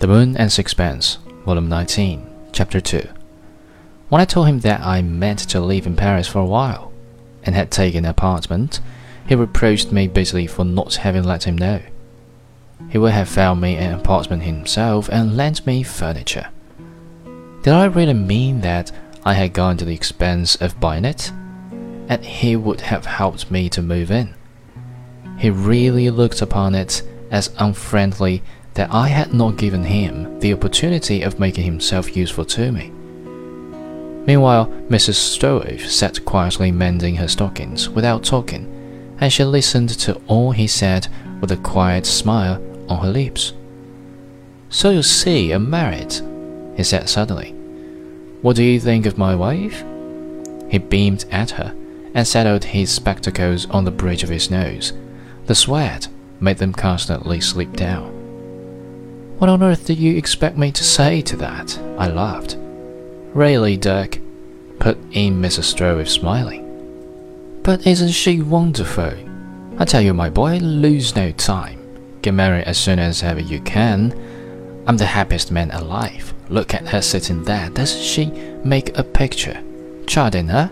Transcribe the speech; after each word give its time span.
The 0.00 0.06
Moon 0.06 0.34
and 0.34 0.50
Sixpence, 0.50 1.18
Volume 1.44 1.68
19, 1.68 2.26
Chapter 2.52 2.80
2. 2.80 3.06
When 4.08 4.22
I 4.22 4.24
told 4.24 4.46
him 4.46 4.60
that 4.60 4.80
I 4.80 5.02
meant 5.02 5.40
to 5.40 5.60
live 5.60 5.86
in 5.86 5.94
Paris 5.94 6.26
for 6.26 6.38
a 6.38 6.46
while, 6.46 6.90
and 7.42 7.54
had 7.54 7.70
taken 7.70 8.06
an 8.06 8.10
apartment, 8.10 8.80
he 9.28 9.34
reproached 9.34 9.92
me 9.92 10.08
bitterly 10.08 10.46
for 10.46 10.64
not 10.64 10.94
having 10.94 11.24
let 11.24 11.44
him 11.44 11.58
know. 11.58 11.82
He 12.88 12.96
would 12.96 13.12
have 13.12 13.28
found 13.28 13.60
me 13.60 13.76
an 13.76 13.92
apartment 13.92 14.44
himself 14.44 15.10
and 15.10 15.36
lent 15.36 15.66
me 15.66 15.82
furniture. 15.82 16.48
Did 17.62 17.74
I 17.74 17.84
really 17.84 18.14
mean 18.14 18.62
that 18.62 18.90
I 19.26 19.34
had 19.34 19.52
gone 19.52 19.76
to 19.76 19.84
the 19.84 19.94
expense 19.94 20.56
of 20.56 20.80
buying 20.80 21.04
it? 21.04 21.30
And 22.08 22.24
he 22.24 22.56
would 22.56 22.80
have 22.80 23.04
helped 23.04 23.50
me 23.50 23.68
to 23.68 23.82
move 23.82 24.10
in. 24.10 24.34
He 25.36 25.50
really 25.50 26.08
looked 26.08 26.40
upon 26.40 26.74
it 26.74 27.02
as 27.30 27.50
unfriendly 27.58 28.42
that 28.74 28.92
I 28.92 29.08
had 29.08 29.34
not 29.34 29.56
given 29.56 29.84
him 29.84 30.38
the 30.40 30.52
opportunity 30.52 31.22
of 31.22 31.40
making 31.40 31.64
himself 31.64 32.16
useful 32.16 32.44
to 32.46 32.72
me. 32.72 32.90
Meanwhile, 34.26 34.66
Mrs. 34.88 35.14
Stroeve 35.14 35.88
sat 35.88 36.24
quietly 36.24 36.70
mending 36.70 37.16
her 37.16 37.28
stockings 37.28 37.88
without 37.88 38.22
talking, 38.22 39.16
and 39.18 39.32
she 39.32 39.44
listened 39.44 39.88
to 39.90 40.20
all 40.26 40.52
he 40.52 40.66
said 40.66 41.08
with 41.40 41.50
a 41.52 41.56
quiet 41.56 42.06
smile 42.06 42.62
on 42.88 43.04
her 43.04 43.10
lips. 43.10 43.54
So 44.68 44.90
you 44.90 45.02
see, 45.02 45.52
I'm 45.52 45.68
married, 45.68 46.14
he 46.76 46.84
said 46.84 47.08
suddenly. 47.08 47.52
What 48.42 48.56
do 48.56 48.62
you 48.62 48.78
think 48.78 49.06
of 49.06 49.18
my 49.18 49.34
wife? 49.34 49.82
He 50.70 50.78
beamed 50.78 51.24
at 51.30 51.50
her 51.52 51.74
and 52.14 52.26
settled 52.26 52.64
his 52.64 52.90
spectacles 52.90 53.68
on 53.70 53.84
the 53.84 53.90
bridge 53.90 54.22
of 54.22 54.28
his 54.28 54.50
nose. 54.50 54.92
The 55.46 55.54
sweat 55.54 56.08
made 56.40 56.58
them 56.58 56.72
constantly 56.72 57.40
slip 57.40 57.72
down. 57.72 58.19
What 59.40 59.48
on 59.48 59.62
earth 59.62 59.86
do 59.86 59.94
you 59.94 60.18
expect 60.18 60.58
me 60.58 60.70
to 60.70 60.84
say 60.84 61.22
to 61.22 61.36
that? 61.36 61.78
I 61.96 62.08
laughed. 62.08 62.58
Really, 63.32 63.78
Dirk, 63.78 64.18
put 64.78 64.98
in 65.12 65.40
Mrs. 65.40 65.64
Stroeve, 65.64 66.10
smiling. 66.10 67.62
But 67.62 67.86
isn't 67.86 68.10
she 68.10 68.42
wonderful? 68.42 69.14
I 69.78 69.86
tell 69.86 70.02
you, 70.02 70.12
my 70.12 70.28
boy, 70.28 70.58
lose 70.58 71.16
no 71.16 71.32
time. 71.32 71.80
Get 72.20 72.34
married 72.34 72.64
as 72.64 72.76
soon 72.76 72.98
as 72.98 73.22
ever 73.22 73.40
you 73.40 73.62
can. 73.62 74.12
I'm 74.86 74.98
the 74.98 75.06
happiest 75.06 75.50
man 75.50 75.70
alive. 75.70 76.34
Look 76.50 76.74
at 76.74 76.88
her 76.88 77.00
sitting 77.00 77.42
there. 77.44 77.70
Doesn't 77.70 78.02
she 78.02 78.26
make 78.62 78.98
a 78.98 79.02
picture? 79.02 79.58
Chardin, 80.06 80.48
huh? 80.48 80.68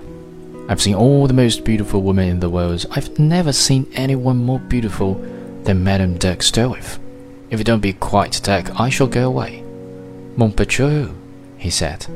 I've 0.68 0.82
seen 0.82 0.94
all 0.94 1.26
the 1.26 1.32
most 1.32 1.64
beautiful 1.64 2.02
women 2.02 2.28
in 2.28 2.40
the 2.40 2.50
world. 2.50 2.84
I've 2.90 3.18
never 3.18 3.54
seen 3.54 3.90
anyone 3.94 4.36
more 4.36 4.60
beautiful 4.60 5.14
than 5.62 5.82
Madame 5.82 6.18
Dirk 6.18 6.40
Stroeve. 6.40 6.98
If 7.50 7.58
you 7.58 7.64
don't 7.64 7.80
be 7.80 7.94
quite 7.94 8.40
Dirk, 8.42 8.78
I 8.78 8.90
shall 8.90 9.06
go 9.06 9.26
away. 9.26 9.62
Mon 10.36 10.52
patron, 10.52 11.16
he 11.56 11.70
said. 11.70 12.06